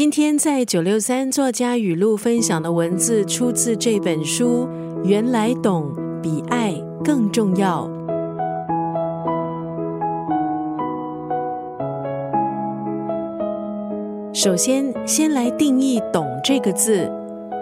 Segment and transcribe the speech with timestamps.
[0.00, 4.66] 今天在九六三作家语录分享的文字，出自这本书。
[5.04, 6.72] 原来懂比爱
[7.04, 7.86] 更重要。
[14.32, 17.06] 首先，先来定义“懂”这个字。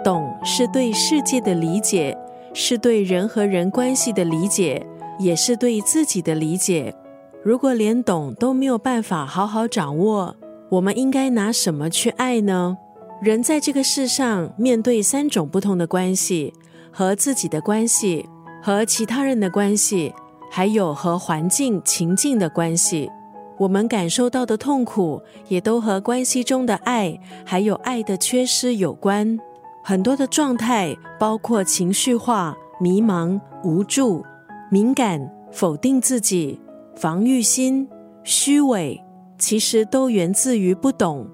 [0.01, 2.17] 懂是对世界的理解，
[2.53, 4.81] 是对人和人关系的理解，
[5.19, 6.95] 也是对自己的理解。
[7.43, 10.33] 如果连懂都没有办法好好掌握，
[10.69, 12.77] 我们应该拿什么去爱呢？
[13.21, 16.53] 人在这个世上面对三种不同的关系：
[16.91, 18.29] 和自己的关系、
[18.61, 20.13] 和其他人的关系，
[20.51, 23.09] 还有和环境情境的关系。
[23.57, 29.37] 我们感受到的痛苦，也都和关系中的爱，还有爱的缺失有关。
[29.83, 34.23] 很多的状态，包括情绪化、迷茫、无助、
[34.69, 36.59] 敏感、否定自己。
[36.95, 37.87] 防御心、
[38.23, 39.01] 虚伪，
[39.39, 41.27] 其实都源自于不懂。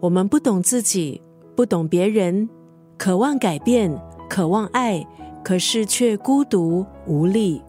[0.00, 1.22] 我们不懂自己，
[1.54, 2.48] 不懂别人，
[2.98, 3.96] 渴望改变，
[4.28, 5.06] 渴望爱，
[5.44, 7.62] 可是却孤独无力。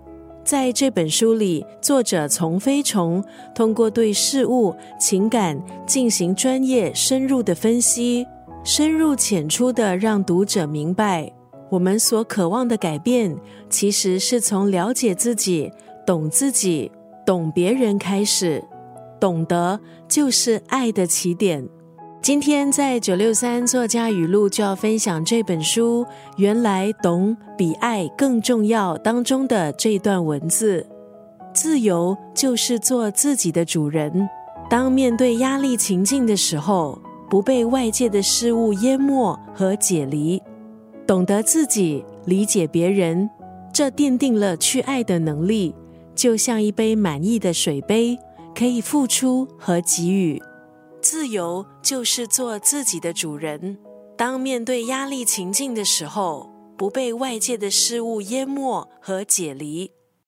[0.44, 8.26] 在这本书里，作者从飞虫通过对事物、情感进行专业深入的分析，
[8.64, 11.32] 深入浅出的让读者明白，
[11.70, 13.38] 我们所渴望的改变，
[13.70, 15.72] 其实是从了解自己、
[16.06, 16.92] 懂自己。
[17.26, 18.62] 懂别人开始，
[19.24, 21.66] 懂得就是爱的起点。
[22.22, 26.04] 今天在九六三作家语录就要分享这本书
[26.36, 30.86] 《原来懂比爱更重要》当中的这段文字：
[31.54, 34.28] 自由就是做自己的主人。
[34.70, 40.42] 当面对压力情境的时候，不被外界的事物淹没和解离，
[41.08, 43.30] 懂得自己理解别人，
[43.72, 45.74] 这奠定了去爱的能力。
[46.14, 48.20] 就像一杯满意的水杯，
[48.56, 50.42] 可以付出和给予。
[51.02, 53.78] 自由就是做自己的主人。
[54.16, 59.92] 当面对压力情境的时候，不被外界的事物淹没和解离。